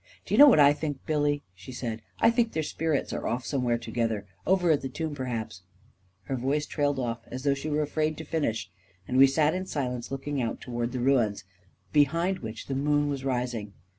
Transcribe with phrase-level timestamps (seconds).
[0.25, 2.01] "Do you know what I think, Billy," she said.
[2.11, 5.61] *' I think their spirits are off somewhere together— over at the tomb, perhaps..."
[6.23, 8.71] Her voice trailed off as though she were afraid to finish,
[9.07, 11.43] and we sat in silence, looking out toward the ruins,
[11.93, 13.73] behind which the moon was rising.